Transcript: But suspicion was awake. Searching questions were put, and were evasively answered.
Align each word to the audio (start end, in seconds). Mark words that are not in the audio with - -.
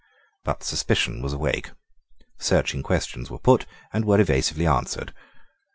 But 0.43 0.63
suspicion 0.63 1.21
was 1.21 1.31
awake. 1.31 1.73
Searching 2.39 2.81
questions 2.81 3.29
were 3.29 3.37
put, 3.37 3.67
and 3.93 4.03
were 4.03 4.19
evasively 4.19 4.65
answered. 4.65 5.13